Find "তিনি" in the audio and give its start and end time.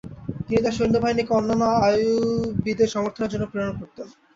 0.45-0.59